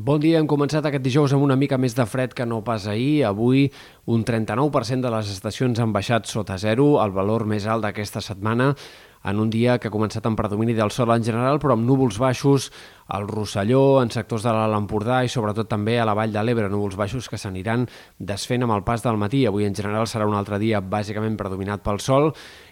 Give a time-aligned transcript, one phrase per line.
[0.00, 2.86] Bon dia, hem començat aquest dijous amb una mica més de fred que no pas
[2.88, 3.26] ahir.
[3.28, 3.66] Avui
[4.08, 8.70] un 39% de les estacions han baixat sota zero, el valor més alt d'aquesta setmana,
[9.28, 12.16] en un dia que ha començat amb predomini del sol en general, però amb núvols
[12.22, 12.70] baixos
[13.10, 16.68] al Rosselló, en sectors de l'Alt Empordà i sobretot també a la Vall de l'Ebre,
[16.70, 17.88] núvols baixos que s'aniran
[18.18, 19.42] desfent amb el pas del matí.
[19.46, 22.30] Avui en general serà un altre dia bàsicament predominat pel sol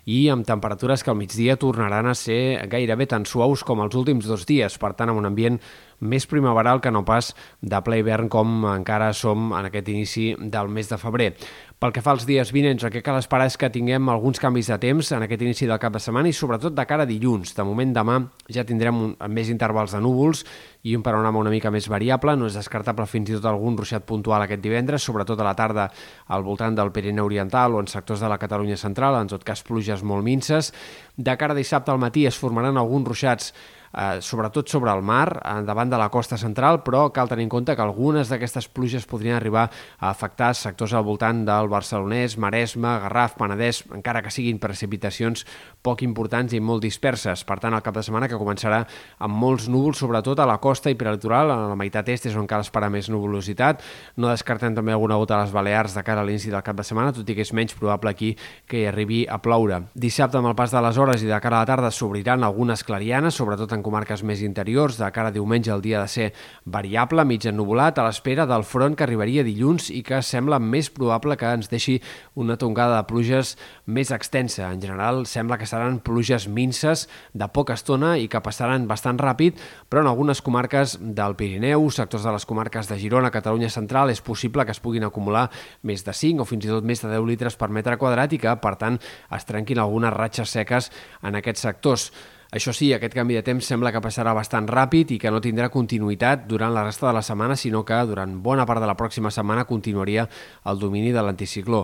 [0.09, 4.31] i amb temperatures que al migdia tornaran a ser gairebé tan suaus com els últims
[4.31, 5.59] dos dies, per tant amb un ambient
[6.01, 10.71] més primaveral que no pas de ple hivern com encara som en aquest inici del
[10.71, 11.33] mes de febrer.
[11.79, 14.71] Pel que fa als dies vinents, el que cal esperar és que tinguem alguns canvis
[14.73, 17.53] de temps en aquest inici del cap de setmana i sobretot de cara a dilluns.
[17.55, 18.17] De moment demà
[18.51, 20.45] ja tindrem un, més intervals de núvols
[20.83, 22.37] i un panorama una mica més variable.
[22.37, 25.89] No és descartable fins i tot algun ruixat puntual aquest divendres, sobretot a la tarda
[26.29, 29.63] al voltant del Pirineu Oriental o en sectors de la Catalunya Central, en tot cas
[29.63, 30.73] pluges molt minces.
[31.17, 33.53] De cara a dissabte al matí es formaran alguns ruixats
[33.93, 37.53] eh, sobretot sobre el mar, eh, davant de la costa central, però cal tenir en
[37.53, 42.99] compte que algunes d'aquestes pluges podrien arribar a afectar sectors al voltant del Barcelonès, Maresme,
[43.03, 45.47] Garraf, Penedès, encara que siguin precipitacions
[45.83, 47.45] poc importants i molt disperses.
[47.45, 48.85] Per tant, el cap de setmana que començarà
[49.19, 52.47] amb molts núvols, sobretot a la costa i prelitoral, a la meitat est és on
[52.47, 53.83] cal esperar més nuvolositat.
[54.17, 56.87] No descartem també alguna gota a les Balears de cara a l'inici del cap de
[56.87, 58.35] setmana, tot i que és menys probable aquí
[58.69, 59.83] que hi arribi a ploure.
[59.95, 62.85] Dissabte, amb el pas de les hores i de cara a la tarda, s'obriran algunes
[62.85, 64.99] clarianes, sobretot en comarques més interiors.
[64.99, 66.29] De cara a diumenge el dia de ser
[66.67, 71.39] variable, mig ennubulat, a l'espera del front que arribaria dilluns i que sembla més probable
[71.39, 71.99] que ens deixi
[72.39, 73.55] una tongada de pluges
[73.87, 74.69] més extensa.
[74.73, 79.59] En general, sembla que seran pluges minces de poca estona i que passaran bastant ràpid,
[79.89, 84.25] però en algunes comarques del Pirineu, sectors de les comarques de Girona, Catalunya Central, és
[84.25, 85.49] possible que es puguin acumular
[85.83, 88.41] més de 5 o fins i tot més de 10 litres per metre quadrat i
[88.43, 88.99] que, per tant,
[89.35, 90.91] es trenquin algunes ratxes seques
[91.23, 92.11] en aquests sectors.
[92.49, 95.67] Això sí, aquest canvi de temps sembla que passarà bastant ràpid i que no tindrà
[95.69, 99.29] continuïtat durant la resta de la setmana, sinó que durant bona part de la pròxima
[99.29, 100.25] setmana continuaria
[100.65, 101.83] el domini de l'anticicló.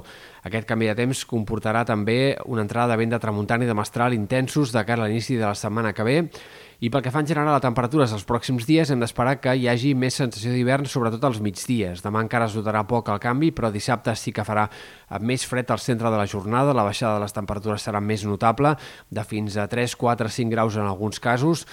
[0.49, 4.17] Aquest canvi de temps comportarà també una entrada de vent de tramuntana i de mestral
[4.17, 6.17] intensos de cara a l'inici de la setmana que ve
[6.85, 9.69] i pel que fa en general a temperatures els pròxims dies hem d'esperar que hi
[9.71, 12.03] hagi més sensació d'hivern, sobretot als migdies.
[12.05, 14.67] Demà encara es notarà poc el canvi, però dissabte sí que farà
[15.25, 18.75] més fred al centre de la jornada, la baixada de les temperatures serà més notable,
[19.09, 21.65] de fins a 3, 4, 5 graus en alguns casos.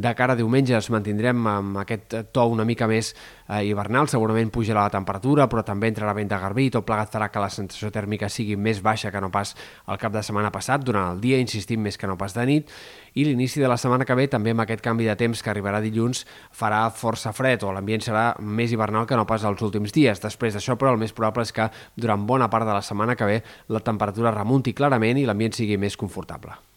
[0.00, 4.48] De cara a diumenge es mantindrem amb aquest to una mica més eh, hivernal, segurament
[4.48, 7.50] pujarà la temperatura, però també entrarà vent de garbí i tot plegat farà que la
[7.52, 9.52] sensació tèrmica sigui més baixa que no pas
[9.92, 12.72] el cap de setmana passat, durant el dia, insistim, més que no pas de nit,
[13.12, 15.82] i l'inici de la setmana que ve també amb aquest canvi de temps que arribarà
[15.84, 16.24] dilluns
[16.62, 20.24] farà força fred o l'ambient serà més hivernal que no pas els últims dies.
[20.24, 21.68] Després d'això, però, el més probable és que
[22.00, 23.38] durant bona part de la setmana que ve
[23.68, 26.69] la temperatura remunti clarament i l'ambient sigui més confortable.